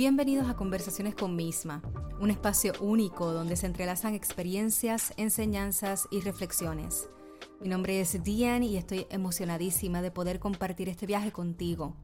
[0.00, 1.82] Bienvenidos a Conversaciones con Misma,
[2.20, 7.10] un espacio único donde se entrelazan experiencias, enseñanzas y reflexiones.
[7.60, 11.96] Mi nombre es Diane y estoy emocionadísima de poder compartir este viaje contigo.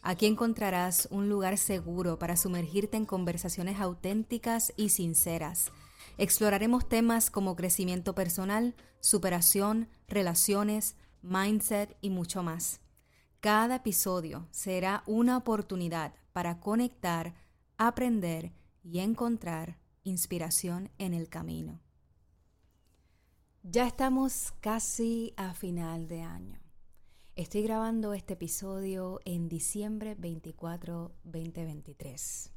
[0.00, 5.72] Aquí encontrarás un lugar seguro para sumergirte en conversaciones auténticas y sinceras.
[6.18, 12.80] Exploraremos temas como crecimiento personal, superación, relaciones, mindset y mucho más.
[13.40, 17.32] Cada episodio será una oportunidad para conectar,
[17.78, 18.52] aprender
[18.82, 21.80] y encontrar inspiración en el camino.
[23.62, 26.60] Ya estamos casi a final de año.
[27.36, 32.52] Estoy grabando este episodio en diciembre 24, 2023.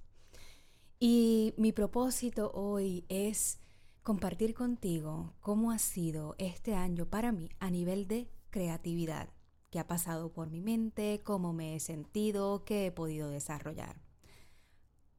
[1.00, 3.60] Y mi propósito hoy es
[4.02, 9.30] compartir contigo cómo ha sido este año para mí a nivel de creatividad,
[9.70, 14.02] qué ha pasado por mi mente, cómo me he sentido, qué he podido desarrollar.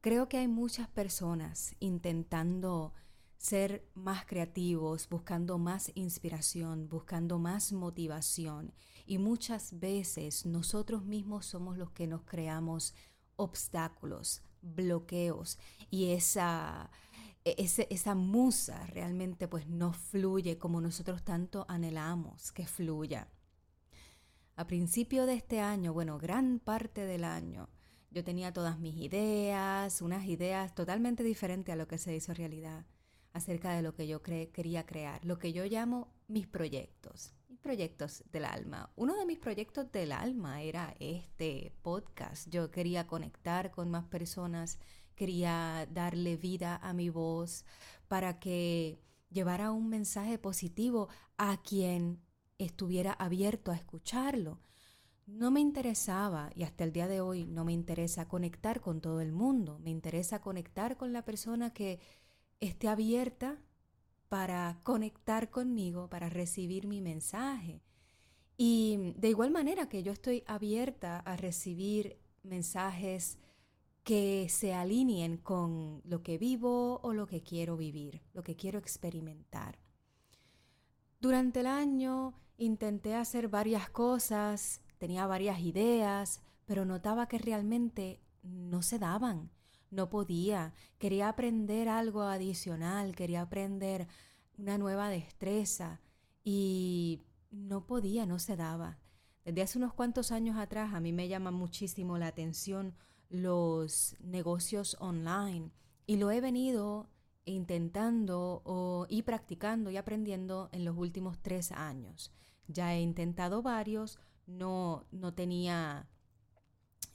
[0.00, 2.94] Creo que hay muchas personas intentando
[3.38, 8.74] ser más creativos, buscando más inspiración, buscando más motivación.
[9.06, 12.94] Y muchas veces nosotros mismos somos los que nos creamos
[13.36, 15.58] obstáculos, bloqueos
[15.90, 16.90] y esa,
[17.44, 17.54] e,
[17.90, 23.28] esa musa realmente pues no fluye como nosotros tanto anhelamos que fluya.
[24.58, 27.68] A principio de este año, bueno, gran parte del año,
[28.10, 32.84] yo tenía todas mis ideas, unas ideas totalmente diferentes a lo que se hizo realidad
[33.32, 38.24] acerca de lo que yo quería crear, lo que yo llamo mis proyectos, mis proyectos
[38.32, 38.90] del alma.
[38.96, 42.48] Uno de mis proyectos del alma era este podcast.
[42.48, 44.80] Yo quería conectar con más personas,
[45.14, 47.64] quería darle vida a mi voz
[48.08, 48.98] para que
[49.30, 52.18] llevara un mensaje positivo a quien
[52.58, 54.60] estuviera abierto a escucharlo.
[55.26, 59.20] No me interesaba, y hasta el día de hoy no me interesa conectar con todo
[59.20, 62.00] el mundo, me interesa conectar con la persona que
[62.60, 63.58] esté abierta
[64.28, 67.82] para conectar conmigo, para recibir mi mensaje.
[68.56, 73.38] Y de igual manera que yo estoy abierta a recibir mensajes
[74.02, 78.78] que se alineen con lo que vivo o lo que quiero vivir, lo que quiero
[78.78, 79.78] experimentar.
[81.20, 88.82] Durante el año intenté hacer varias cosas, tenía varias ideas, pero notaba que realmente no
[88.82, 89.50] se daban
[89.90, 94.06] no podía, quería aprender algo adicional, quería aprender
[94.58, 96.00] una nueva destreza
[96.44, 98.98] y no podía, no se daba.
[99.44, 102.94] Desde hace unos cuantos años atrás a mí me llama muchísimo la atención
[103.30, 105.70] los negocios online
[106.06, 107.08] y lo he venido
[107.44, 112.30] intentando y practicando y aprendiendo en los últimos tres años.
[112.68, 116.08] Ya he intentado varios, no, no tenía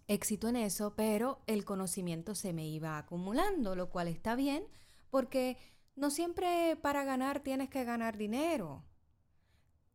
[0.08, 4.68] éxito en eso, pero el conocimiento se me iba acumulando, lo cual está bien
[5.10, 5.58] porque
[5.96, 8.84] no siempre para ganar tienes que ganar dinero.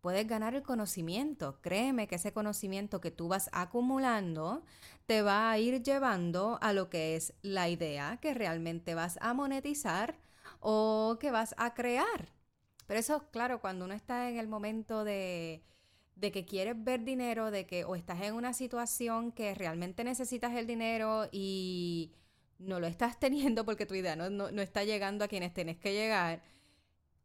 [0.00, 1.60] Puedes ganar el conocimiento.
[1.60, 4.62] Créeme que ese conocimiento que tú vas acumulando
[5.06, 9.34] te va a ir llevando a lo que es la idea que realmente vas a
[9.34, 10.16] monetizar
[10.60, 12.32] o que vas a crear.
[12.88, 15.62] Pero eso, claro, cuando uno está en el momento de,
[16.16, 20.54] de que quieres ver dinero, de que o estás en una situación que realmente necesitas
[20.54, 22.14] el dinero y
[22.58, 25.92] no lo estás teniendo porque tu idea no, no, está llegando a quienes tienes que
[25.92, 26.42] llegar,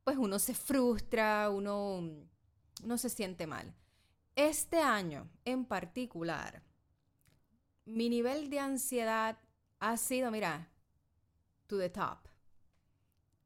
[0.03, 2.27] pues uno se frustra, uno,
[2.83, 3.73] uno se siente mal.
[4.35, 6.61] Este año en particular,
[7.85, 9.37] mi nivel de ansiedad
[9.79, 10.69] ha sido, mira,
[11.67, 12.27] to the top.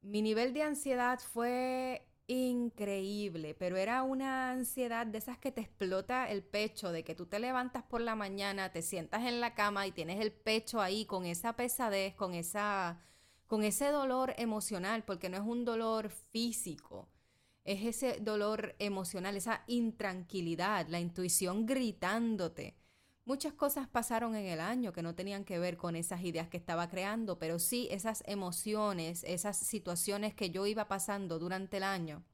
[0.02, 6.30] Mi nivel de ansiedad fue increíble, pero era una ansiedad de esas que te explota
[6.30, 9.86] el pecho, de que tú te levantas por la mañana, te sientas en la cama
[9.86, 13.00] y tienes el pecho ahí con esa pesadez, con esa
[13.46, 17.08] con ese dolor emocional, porque no es un dolor físico,
[17.64, 22.76] es ese dolor emocional, esa intranquilidad, la intuición gritándote.
[23.28, 26.56] Muchas cosas pasaron en el año que no tenían que ver con esas ideas que
[26.56, 32.24] estaba creando, pero sí esas emociones, esas situaciones que yo iba pasando durante el año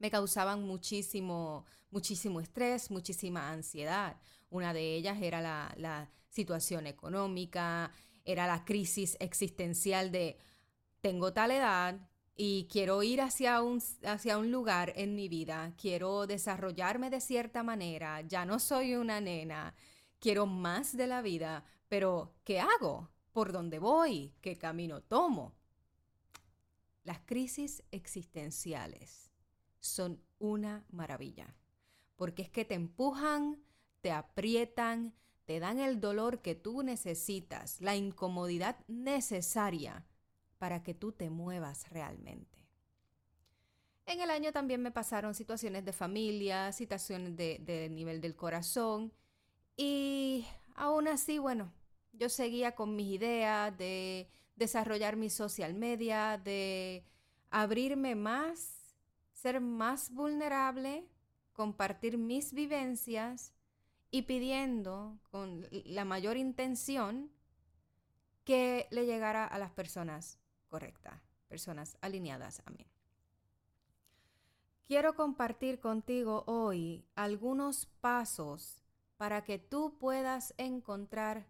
[0.00, 4.16] me causaban muchísimo, muchísimo estrés, muchísima ansiedad.
[4.50, 7.92] Una de ellas era la, la situación económica,
[8.24, 10.36] era la crisis existencial de
[11.00, 16.26] tengo tal edad, y quiero ir hacia un, hacia un lugar en mi vida, quiero
[16.26, 19.74] desarrollarme de cierta manera, ya no soy una nena,
[20.20, 23.10] quiero más de la vida, pero ¿qué hago?
[23.32, 24.34] ¿Por dónde voy?
[24.42, 25.54] ¿Qué camino tomo?
[27.04, 29.30] Las crisis existenciales
[29.80, 31.56] son una maravilla,
[32.16, 33.62] porque es que te empujan,
[34.02, 35.14] te aprietan,
[35.46, 40.04] te dan el dolor que tú necesitas, la incomodidad necesaria
[40.58, 42.66] para que tú te muevas realmente.
[44.06, 49.12] En el año también me pasaron situaciones de familia, situaciones de, nivel del corazón
[49.76, 51.72] y aún así, bueno,
[52.12, 57.04] yo seguía con mis ideas de desarrollar mi social media, de
[57.50, 58.94] abrirme más,
[59.32, 61.08] ser más vulnerable,
[61.52, 63.52] compartir mis vivencias
[64.12, 67.32] y pidiendo con la mayor intención
[68.44, 72.86] que le llegara a las personas correctas, personas alineadas a mí.
[74.86, 78.82] Quiero compartir contigo hoy algunos pasos
[79.16, 81.46] para que tú puedas encontrar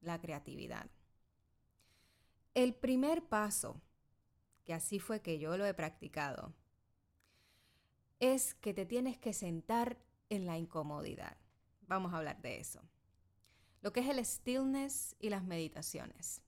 [0.00, 0.90] la creatividad.
[2.52, 3.80] El primer paso,
[4.64, 6.52] que así fue que yo lo he practicado,
[8.20, 11.36] es que te tienes que sentar en la incomodidad.
[11.82, 12.80] Vamos a hablar de eso.
[13.82, 16.40] Lo que es el stillness y las meditaciones.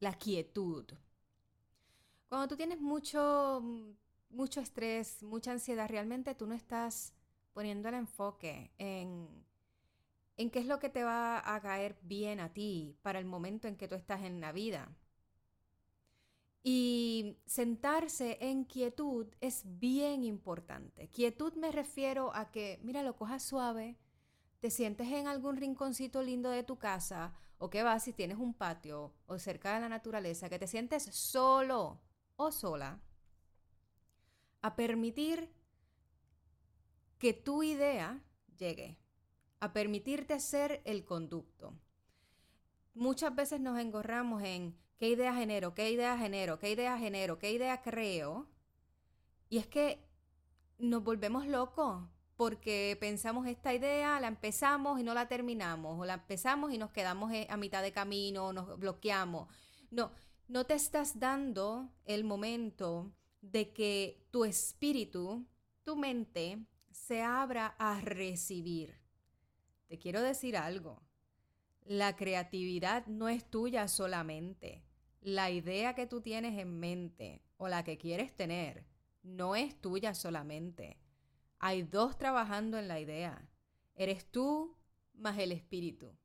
[0.00, 0.84] La quietud.
[2.32, 3.62] Cuando tú tienes mucho,
[4.30, 7.12] mucho estrés, mucha ansiedad, realmente tú no estás
[7.52, 9.28] poniendo el enfoque en,
[10.38, 13.68] en qué es lo que te va a caer bien a ti para el momento
[13.68, 14.90] en que tú estás en la vida.
[16.62, 21.08] Y sentarse en quietud es bien importante.
[21.08, 23.98] Quietud me refiero a que, mira, lo cojas suave,
[24.58, 28.54] te sientes en algún rinconcito lindo de tu casa o que vas si tienes un
[28.54, 32.00] patio o cerca de la naturaleza, que te sientes solo
[32.36, 33.00] o sola,
[34.62, 35.52] a permitir
[37.18, 38.22] que tu idea
[38.56, 38.98] llegue,
[39.60, 41.74] a permitirte ser el conducto.
[42.94, 47.52] Muchas veces nos engorramos en qué idea genero, qué idea genero, qué idea genero, qué
[47.52, 48.48] idea creo.
[49.48, 50.04] Y es que
[50.78, 52.04] nos volvemos locos
[52.36, 56.90] porque pensamos esta idea, la empezamos y no la terminamos, o la empezamos y nos
[56.90, 59.48] quedamos a mitad de camino, nos bloqueamos.
[59.90, 60.10] No,
[60.48, 65.46] no te estás dando el momento de que tu espíritu,
[65.82, 69.00] tu mente, se abra a recibir.
[69.88, 71.02] Te quiero decir algo.
[71.84, 74.84] La creatividad no es tuya solamente.
[75.20, 78.84] La idea que tú tienes en mente o la que quieres tener
[79.22, 80.98] no es tuya solamente.
[81.58, 83.48] Hay dos trabajando en la idea.
[83.94, 84.76] Eres tú
[85.14, 86.16] más el espíritu.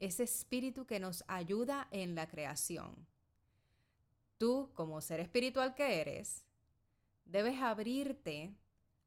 [0.00, 3.06] Ese espíritu que nos ayuda en la creación.
[4.38, 6.44] Tú, como ser espiritual que eres,
[7.24, 8.54] debes abrirte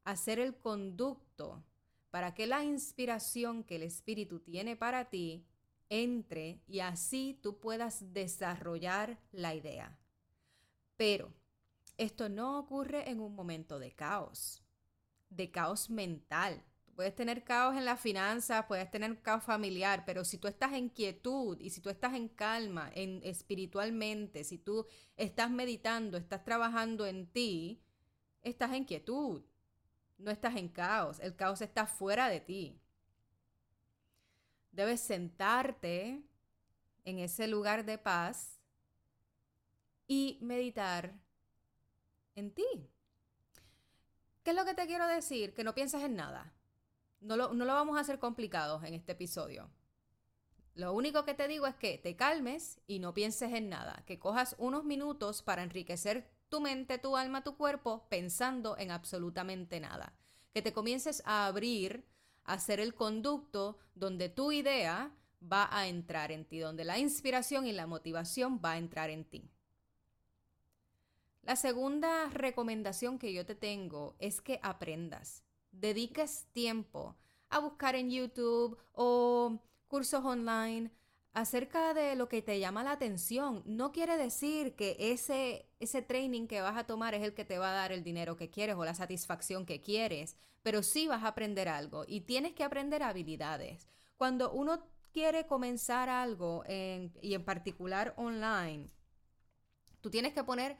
[0.03, 1.63] a ser el conducto
[2.09, 5.45] para que la inspiración que el espíritu tiene para ti
[5.89, 9.97] entre y así tú puedas desarrollar la idea.
[10.97, 11.33] Pero
[11.97, 14.61] esto no ocurre en un momento de caos
[15.31, 16.61] de caos mental.
[16.95, 20.89] Puedes tener caos en las finanzas, puedes tener caos familiar, pero si tú estás en
[20.89, 24.85] quietud y si tú estás en calma, en espiritualmente, si tú
[25.15, 27.81] estás meditando, estás trabajando en ti,
[28.41, 29.43] estás en quietud.
[30.17, 32.79] No estás en caos, el caos está fuera de ti.
[34.71, 36.21] Debes sentarte
[37.03, 38.59] en ese lugar de paz
[40.07, 41.13] y meditar
[42.35, 42.89] en ti.
[44.43, 45.53] ¿Qué es lo que te quiero decir?
[45.53, 46.53] Que no pienses en nada.
[47.21, 49.69] No lo, no lo vamos a hacer complicado en este episodio.
[50.73, 54.19] Lo único que te digo es que te calmes y no pienses en nada, que
[54.19, 60.13] cojas unos minutos para enriquecer tu mente, tu alma, tu cuerpo pensando en absolutamente nada.
[60.53, 62.05] Que te comiences a abrir,
[62.43, 67.67] a ser el conducto donde tu idea va a entrar en ti, donde la inspiración
[67.67, 69.49] y la motivación va a entrar en ti.
[71.43, 77.15] La segunda recomendación que yo te tengo es que aprendas, dediques tiempo
[77.49, 80.91] a buscar en YouTube o cursos online
[81.33, 83.63] acerca de lo que te llama la atención.
[83.65, 87.57] No quiere decir que ese, ese training que vas a tomar es el que te
[87.57, 91.23] va a dar el dinero que quieres o la satisfacción que quieres, pero sí vas
[91.23, 93.87] a aprender algo y tienes que aprender habilidades.
[94.17, 98.89] Cuando uno quiere comenzar algo y en particular online,
[100.01, 100.77] tú tienes que poner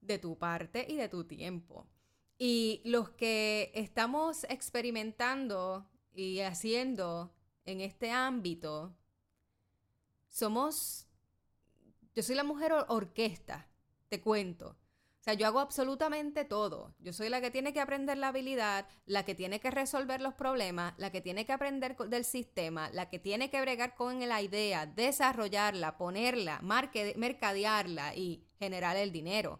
[0.00, 1.86] de tu parte y de tu tiempo.
[2.38, 7.32] Y los que estamos experimentando y haciendo
[7.64, 8.94] en este ámbito,
[10.28, 11.08] somos,
[12.14, 13.68] yo soy la mujer orquesta,
[14.08, 14.76] te cuento.
[15.26, 16.94] O sea, yo hago absolutamente todo.
[17.00, 20.34] Yo soy la que tiene que aprender la habilidad, la que tiene que resolver los
[20.34, 24.40] problemas, la que tiene que aprender del sistema, la que tiene que bregar con la
[24.40, 29.58] idea, desarrollarla, ponerla, mercadearla y generar el dinero.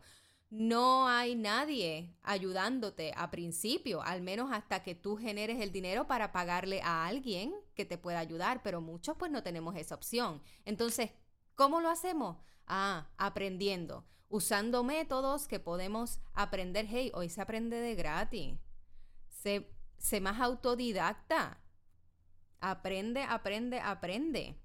[0.50, 6.32] No hay nadie ayudándote a principio, al menos hasta que tú generes el dinero para
[6.32, 10.42] pagarle a alguien que te pueda ayudar, pero muchos pues no tenemos esa opción.
[10.64, 11.10] Entonces,
[11.56, 12.36] ¿cómo lo hacemos?
[12.66, 16.86] Ah, aprendiendo, usando métodos que podemos aprender.
[16.88, 18.58] Hey, hoy se aprende de gratis.
[19.28, 21.60] Sé, más autodidacta.
[22.60, 24.56] Aprende, aprende, aprende.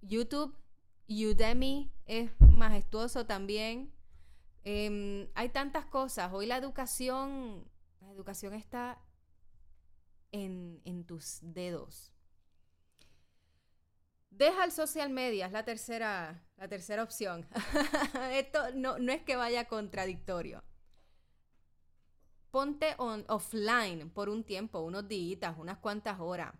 [0.00, 0.56] YouTube,
[1.08, 3.95] Udemy es majestuoso también.
[4.68, 6.32] Em, hay tantas cosas.
[6.32, 7.70] Hoy la educación,
[8.00, 9.00] la educación está
[10.32, 12.12] en, en tus dedos.
[14.28, 17.46] Deja el social media, es la tercera, la tercera opción.
[18.32, 20.64] Esto no, no, es que vaya contradictorio.
[22.50, 26.52] Ponte on, offline por un tiempo, unos días, unas cuantas horas.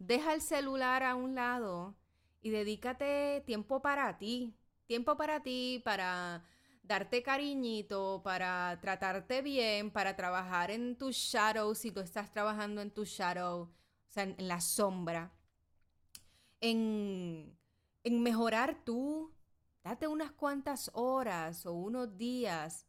[0.00, 1.94] Deja el celular a un lado
[2.40, 4.58] y dedícate tiempo para ti.
[4.88, 6.44] Tiempo para ti, para
[6.82, 12.90] darte cariñito, para tratarte bien, para trabajar en tus shadows si tú estás trabajando en
[12.90, 13.70] tu shadow, o
[14.08, 15.32] sea, en la sombra
[16.62, 17.58] en,
[18.04, 19.34] mejorar tú.
[19.84, 22.86] Date unas cuantas horas o unos días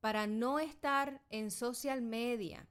[0.00, 2.66] para no estar en social media.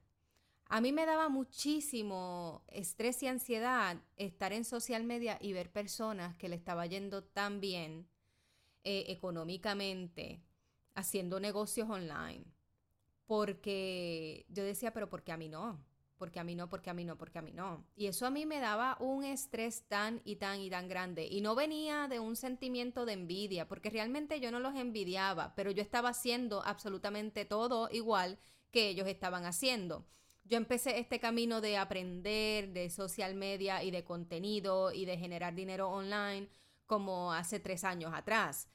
[0.66, 6.36] A mí me daba muchísimo estrés y ansiedad estar en social media y ver personas
[6.36, 8.08] que le estaba yendo tan bien
[8.82, 10.42] eh, económicamente,
[11.00, 12.44] haciendo negocios online.
[13.26, 15.84] Porque yo decía, pero ¿por qué a mí no?
[16.20, 17.86] porque a mí no, porque a mí no, porque a mí no.
[17.96, 21.26] Y eso a mí me daba un estrés tan y tan y tan grande.
[21.26, 25.70] Y no venía de un sentimiento de envidia, porque realmente yo no los envidiaba, pero
[25.70, 28.38] yo estaba haciendo absolutamente todo igual
[28.70, 30.04] que ellos estaban haciendo.
[30.44, 35.54] Yo empecé este camino de aprender de social media y de contenido y de generar
[35.54, 36.50] dinero online
[36.84, 38.68] como hace tres años atrás.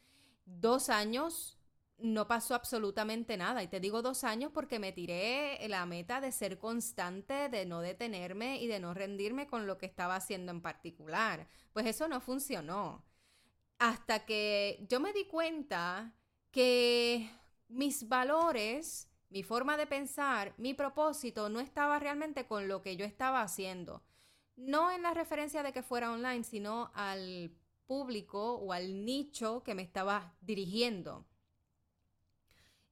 [0.45, 1.59] Dos años
[1.97, 3.63] no pasó absolutamente nada.
[3.63, 7.81] Y te digo dos años porque me tiré la meta de ser constante, de no
[7.81, 11.47] detenerme y de no rendirme con lo que estaba haciendo en particular.
[11.73, 13.03] Pues eso no funcionó.
[13.79, 16.13] Hasta que yo me di cuenta
[16.51, 17.29] que
[17.67, 23.05] mis valores, mi forma de pensar, mi propósito no estaba realmente con lo que yo
[23.05, 24.03] estaba haciendo.
[24.55, 27.51] No en la referencia de que fuera online, sino al
[27.87, 31.25] público o al nicho que me estaba dirigiendo.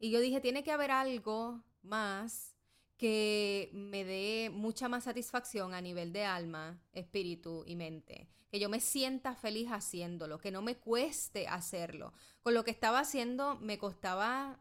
[0.03, 2.53] Y yo dije, tiene que haber algo más
[2.97, 8.27] que me dé mucha más satisfacción a nivel de alma, espíritu y mente.
[8.51, 12.11] Que yo me sienta feliz haciéndolo, que no me cueste hacerlo.
[12.41, 14.59] Con lo que estaba haciendo me costaba,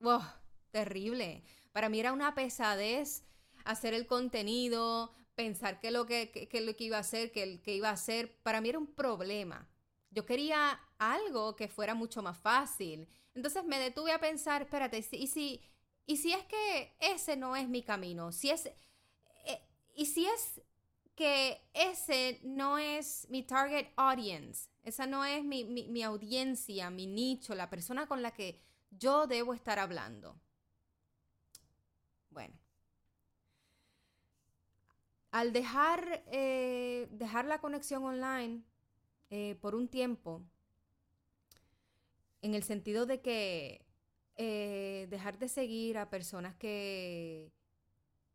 [0.00, 0.22] wow,
[0.72, 1.44] terrible.
[1.70, 3.22] Para mí era una pesadez
[3.64, 7.90] hacer el contenido, pensar que lo que, lo que iba a hacer, que, que iba
[7.90, 9.68] a hacer, para mí era un problema.
[10.12, 15.26] Yo quería algo que fuera mucho más fácil entonces me detuve a pensar, espérate, ¿y
[15.26, 15.62] si,
[16.06, 18.32] y si es que ese no es mi camino?
[18.32, 19.62] Si es, eh,
[19.94, 20.60] ¿Y si es
[21.14, 24.68] que ese no es mi target audience?
[24.82, 29.54] Esa no es mi, mi audiencia, mi nicho, la persona con la que yo debo
[29.54, 30.38] estar hablando.
[32.30, 32.54] Bueno.
[35.30, 38.62] Al dejar, eh, dejar la conexión online
[39.34, 40.42] eh, por un tiempo,
[42.42, 43.86] en el sentido de que
[44.36, 47.50] eh, dejar de seguir a personas que,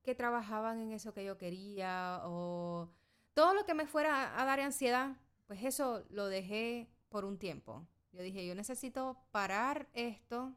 [0.01, 2.89] que trabajaban en eso que yo quería o
[3.35, 7.85] todo lo que me fuera a dar ansiedad, pues eso lo dejé por un tiempo.
[8.11, 10.55] Yo dije, yo necesito parar esto,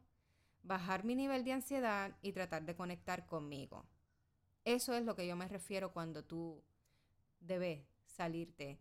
[0.63, 3.85] bajar mi nivel de ansiedad y tratar de conectar conmigo.
[4.65, 6.65] Eso es lo que yo me refiero cuando tú
[7.41, 8.81] debes salirte,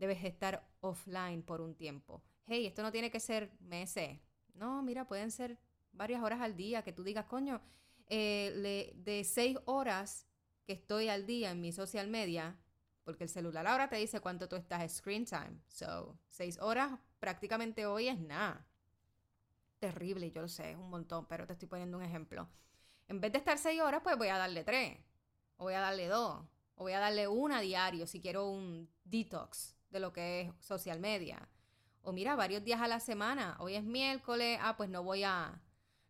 [0.00, 4.18] debes estar offline por un tiempo hey, esto no tiene que ser meses.
[4.54, 5.56] No, mira, pueden ser
[5.92, 7.62] varias horas al día que tú digas, coño,
[8.08, 10.26] eh, de seis horas
[10.66, 12.58] que estoy al día en mi social media,
[13.04, 15.60] porque el celular ahora te dice cuánto tú estás en screen time.
[15.68, 18.66] So, seis horas prácticamente hoy es nada.
[19.78, 22.48] Terrible, yo lo sé, es un montón, pero te estoy poniendo un ejemplo.
[23.06, 24.98] En vez de estar seis horas, pues voy a darle tres,
[25.56, 29.79] o voy a darle dos, o voy a darle una diario si quiero un detox
[29.90, 31.48] de lo que es social media
[32.02, 33.56] o mira, varios días a la semana.
[33.60, 35.60] Hoy es miércoles, ah, pues no voy a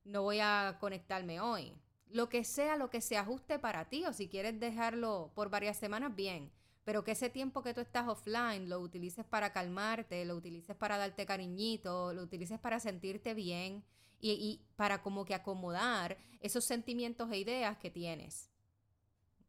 [0.05, 1.75] no voy a conectarme hoy.
[2.07, 5.77] Lo que sea, lo que se ajuste para ti o si quieres dejarlo por varias
[5.77, 6.51] semanas, bien.
[6.85, 10.97] Pero que ese tiempo que tú estás offline lo utilices para calmarte, lo utilices para
[10.97, 13.85] darte cariñito, lo utilices para sentirte bien
[14.19, 18.51] y, y para como que acomodar esos sentimientos e ideas que tienes.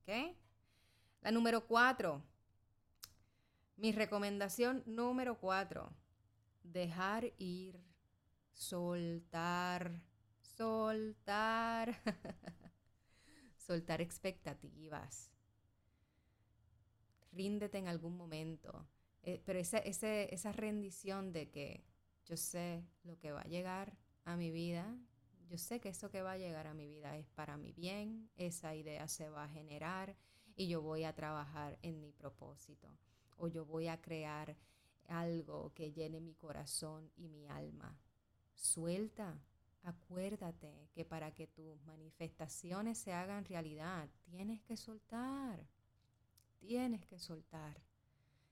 [0.01, 0.35] ¿Ok?
[1.21, 2.21] La número cuatro.
[3.81, 5.91] Mi recomendación número cuatro
[6.61, 7.83] dejar ir,
[8.53, 10.03] soltar,
[10.39, 11.99] soltar.
[13.57, 15.31] soltar expectativas.
[17.31, 18.87] Ríndete en algún momento.
[19.23, 21.83] Eh, pero esa, esa rendición de que
[22.25, 24.95] yo sé lo que va a llegar a mi vida,
[25.47, 28.29] yo sé que eso que va a llegar a mi vida es para mi bien,
[28.35, 30.15] esa idea se va a generar
[30.55, 32.95] y yo voy a trabajar en mi propósito
[33.41, 34.55] o yo voy a crear
[35.07, 37.97] algo que llene mi corazón y mi alma.
[38.53, 39.35] Suelta,
[39.83, 45.65] acuérdate que para que tus manifestaciones se hagan realidad, tienes que soltar,
[46.59, 47.81] tienes que soltar,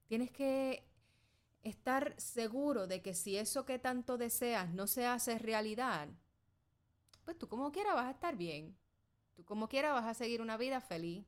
[0.08, 0.84] tienes que
[1.62, 6.10] estar seguro de que si eso que tanto deseas no se hace realidad,
[7.26, 8.76] pues tú como quiera vas a estar bien,
[9.36, 11.28] tú como quiera vas a seguir una vida feliz,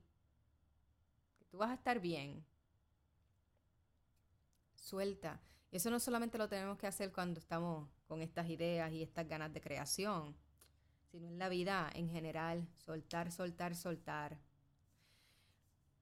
[1.48, 2.44] tú vas a estar bien
[4.82, 5.40] suelta.
[5.70, 9.26] Y eso no solamente lo tenemos que hacer cuando estamos con estas ideas y estas
[9.26, 10.36] ganas de creación,
[11.10, 14.38] sino en la vida en general, soltar, soltar, soltar.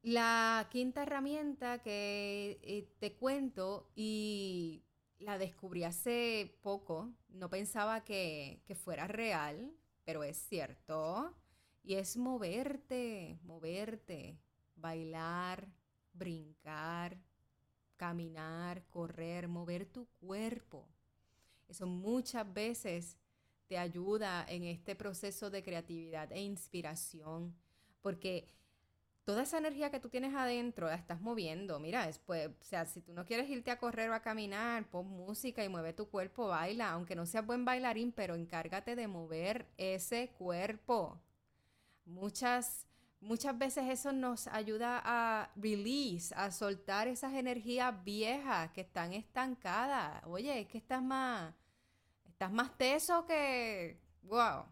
[0.02, 4.82] La quinta herramienta que eh, te cuento y
[5.18, 9.72] la descubrí hace poco, no pensaba que, que fuera real,
[10.04, 11.36] pero es cierto,
[11.82, 14.40] y es moverte, moverte,
[14.74, 15.68] bailar,
[16.12, 17.18] brincar,
[18.00, 20.88] caminar, correr, mover tu cuerpo.
[21.68, 23.18] Eso muchas veces
[23.68, 27.54] te ayuda en este proceso de creatividad e inspiración,
[28.00, 28.48] porque
[29.24, 31.78] toda esa energía que tú tienes adentro la estás moviendo.
[31.78, 35.06] Mira, después, o sea, si tú no quieres irte a correr o a caminar, pon
[35.06, 39.66] música y mueve tu cuerpo, baila, aunque no seas buen bailarín, pero encárgate de mover
[39.76, 41.20] ese cuerpo.
[42.06, 42.86] Muchas
[43.20, 50.22] muchas veces eso nos ayuda a release, a soltar esas energías viejas que están estancadas.
[50.26, 51.54] Oye, es que estás más,
[52.26, 54.64] estás más teso que, wow.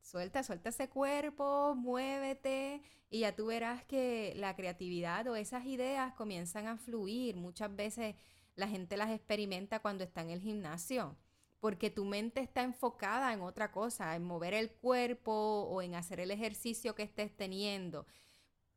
[0.00, 6.12] Suelta, suelta ese cuerpo, muévete y ya tú verás que la creatividad o esas ideas
[6.14, 7.36] comienzan a fluir.
[7.36, 8.14] Muchas veces
[8.54, 11.16] la gente las experimenta cuando está en el gimnasio
[11.64, 16.20] porque tu mente está enfocada en otra cosa, en mover el cuerpo o en hacer
[16.20, 18.06] el ejercicio que estés teniendo.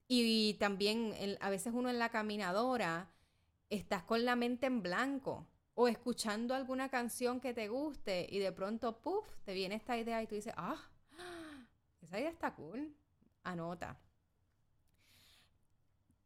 [0.07, 3.11] Y, también a veces uno en la caminadora
[3.69, 8.53] estás con la mente en blanco o escuchando alguna canción que te guste y de
[8.53, 10.81] pronto, puff, te viene esta idea y tú dices, ah,
[12.01, 12.95] esa idea está cool.
[13.43, 13.99] Anota.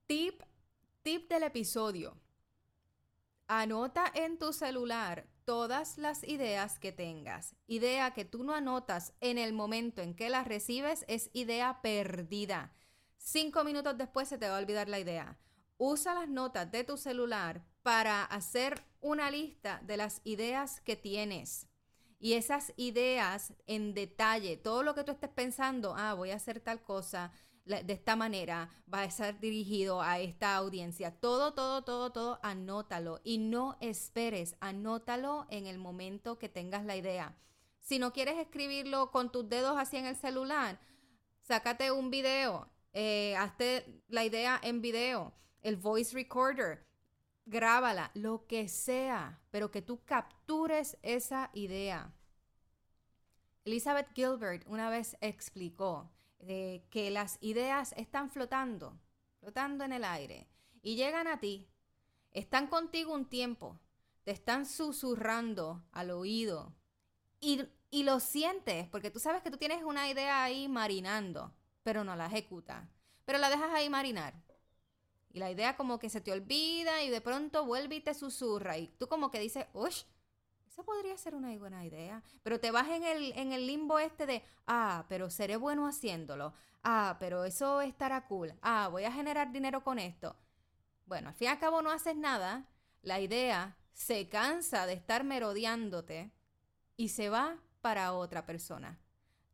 [0.05, 0.43] Tip,
[1.01, 2.15] tip del episodio.
[3.47, 7.55] Anota en tu celular todas las ideas que tengas.
[7.67, 12.73] Idea que tú no anotas en el momento en que las recibes es idea perdida.
[13.17, 15.37] Cinco minutos después se te va a olvidar la idea.
[15.77, 21.67] Usa las notas de tu celular para hacer una lista de las ideas que tienes.
[22.19, 26.59] Y esas ideas en detalle, todo lo que tú estés pensando, ah, voy a hacer
[26.59, 27.31] tal cosa,
[27.65, 31.11] de esta manera va a ser dirigido a esta audiencia.
[31.11, 36.95] Todo, todo, todo, todo, anótalo y no esperes, anótalo en el momento que tengas la
[36.95, 37.37] idea.
[37.79, 40.79] Si no quieres escribirlo con tus dedos así en el celular,
[41.41, 46.85] sácate un video, eh, hazte la idea en video, el voice recorder,
[47.45, 52.13] grábala, lo que sea, pero que tú captures esa idea.
[53.65, 56.11] Elizabeth Gilbert una vez explicó
[56.45, 58.99] que las ideas están flotando,
[59.39, 60.47] flotando en el aire,
[60.81, 61.67] y llegan a ti,
[62.31, 63.79] están contigo un tiempo,
[64.23, 66.73] te están susurrando al oído,
[67.39, 72.03] y, y lo sientes, porque tú sabes que tú tienes una idea ahí marinando, pero
[72.03, 72.87] no la ejecutas,
[73.25, 74.33] pero la dejas ahí marinar.
[75.33, 78.77] Y la idea como que se te olvida y de pronto vuelve y te susurra.
[78.77, 80.03] Y tú como que dices, uff,
[80.71, 82.23] eso podría ser una buena idea.
[82.43, 86.53] Pero te vas en el, en el limbo este de, ah, pero seré bueno haciéndolo.
[86.81, 88.53] Ah, pero eso estará cool.
[88.61, 90.37] Ah, voy a generar dinero con esto.
[91.05, 92.69] Bueno, al fin y al cabo no haces nada.
[93.01, 96.31] La idea se cansa de estar merodeándote
[96.95, 98.97] y se va para otra persona.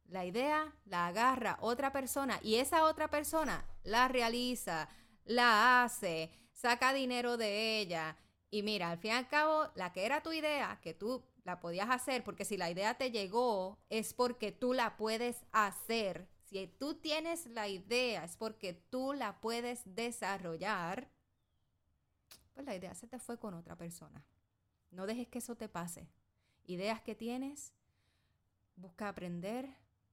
[0.06, 4.88] La idea la agarra otra persona y esa otra persona la realiza,
[5.25, 8.15] la hace, saca dinero de ella
[8.49, 11.60] y mira, al fin y al cabo, la que era tu idea, que tú la
[11.60, 16.27] podías hacer, porque si la idea te llegó, es porque tú la puedes hacer.
[16.45, 21.10] Si tú tienes la idea, es porque tú la puedes desarrollar.
[22.53, 24.25] Pues la idea se te fue con otra persona.
[24.91, 26.07] No dejes que eso te pase.
[26.65, 27.73] Ideas que tienes,
[28.77, 29.69] busca aprender,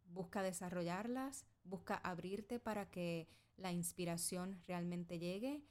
[0.07, 5.65] busca desarrollarlas, busca abrirte para que la inspiración realmente llegue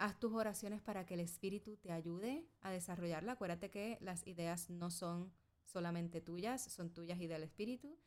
[0.00, 3.32] Haz tus oraciones para que el Espíritu te ayude a desarrollarla.
[3.32, 5.30] Acuérdate que las ideas no son
[5.66, 7.98] solamente tuyas, son tuyas y del Espíritu.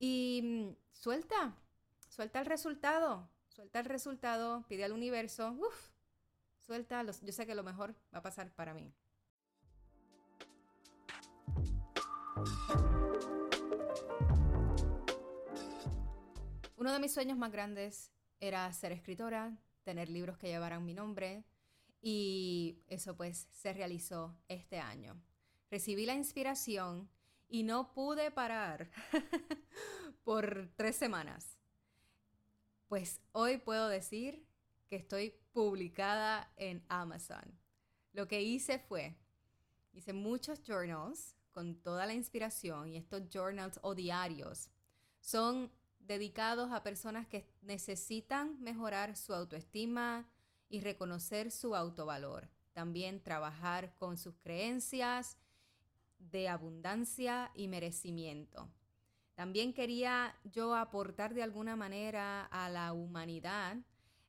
[0.00, 1.54] Y mm, suelta,
[2.08, 5.92] suelta el resultado, suelta el resultado, pide al universo, uff,
[6.62, 8.92] suelta, yo sé que lo mejor va a pasar para mí.
[16.76, 21.44] Uno de mis sueños más grandes era ser escritora, tener libros que llevaran mi nombre
[22.02, 25.22] y eso pues se realizó este año.
[25.70, 27.08] Recibí la inspiración
[27.48, 28.90] y no pude parar
[30.24, 31.56] por tres semanas.
[32.88, 34.44] Pues hoy puedo decir
[34.88, 37.56] que estoy publicada en Amazon.
[38.12, 39.14] Lo que hice fue,
[39.92, 44.68] hice muchos journals con toda la inspiración y estos journals o diarios
[45.20, 45.70] son
[46.06, 50.28] dedicados a personas que necesitan mejorar su autoestima
[50.68, 52.48] y reconocer su autovalor.
[52.72, 55.38] También trabajar con sus creencias
[56.18, 58.68] de abundancia y merecimiento.
[59.34, 63.76] También quería yo aportar de alguna manera a la humanidad,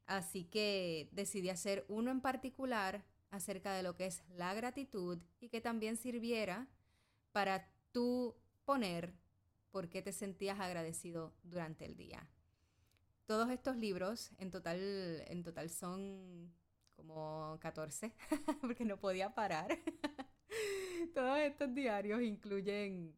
[0.06, 5.50] así que decidí hacer uno en particular acerca de lo que es la gratitud y
[5.50, 6.68] que también sirviera
[7.32, 8.36] para tú
[8.66, 9.14] poner
[9.72, 12.28] por qué te sentías agradecido durante el día.
[13.26, 14.80] Todos estos libros, en total,
[15.28, 16.54] en total son
[16.96, 18.14] como 14,
[18.62, 19.78] porque no podía parar.
[21.14, 23.16] Todos estos diarios incluyen,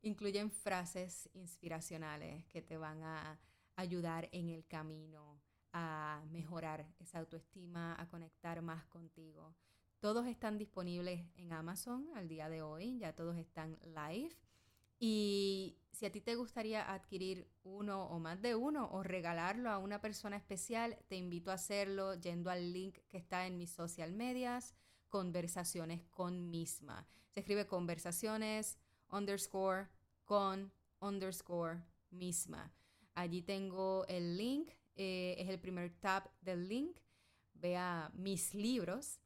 [0.00, 3.38] incluyen frases inspiracionales que te van a
[3.76, 5.40] ayudar en el camino
[5.72, 9.54] a mejorar esa autoestima, a conectar más contigo.
[10.00, 14.34] Todos están disponibles en Amazon al día de hoy, ya todos están live.
[15.04, 19.78] Y si a ti te gustaría adquirir uno o más de uno o regalarlo a
[19.78, 24.12] una persona especial, te invito a hacerlo yendo al link que está en mis social
[24.12, 24.76] medias,
[25.08, 27.08] conversaciones con misma.
[27.30, 28.78] Se escribe conversaciones
[29.10, 29.88] underscore
[30.24, 32.72] con underscore misma.
[33.16, 36.96] Allí tengo el link, eh, es el primer tab del link.
[37.54, 39.18] Vea mis libros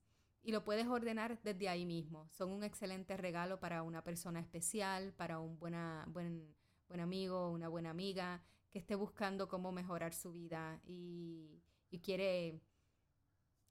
[0.46, 2.28] y lo puedes ordenar desde ahí mismo.
[2.30, 6.54] Son un excelente regalo para una persona especial, para un buena, buen,
[6.86, 11.60] buen amigo, una buena amiga que esté buscando cómo mejorar su vida y,
[12.02, 12.60] quiere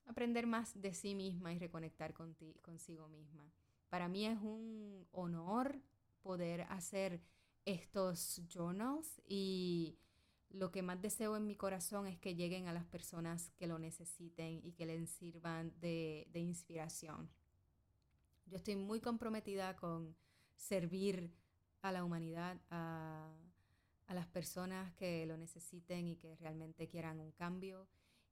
[0.04, 3.50] aprender más de sí misma y reconectar consigo misma.
[3.88, 5.80] Para mí es un honor
[6.20, 7.22] poder hacer
[7.64, 9.96] estos journals y
[10.56, 13.78] lo que más deseo en mi corazón es que lleguen a las personas que lo
[13.78, 17.28] necesiten y que les sirvan de, inspiración.
[18.46, 20.16] Yo estoy muy comprometida con
[20.56, 21.30] servir
[21.82, 23.30] a la humanidad, a,
[24.06, 27.86] a, las personas que lo necesiten y que realmente quieran un cambio.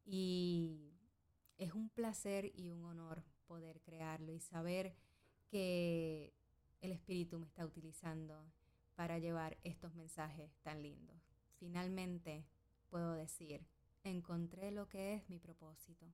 [0.06, 0.94] Y
[1.58, 4.94] es un placer y un honor poder crearlo y saber
[5.50, 6.32] que
[6.80, 8.50] el Espíritu me está utilizando
[8.94, 11.23] para llevar estos mensajes tan lindos
[11.64, 12.44] finalmente
[12.90, 13.64] puedo decir,
[14.02, 16.04] encontré lo que es mi propósito.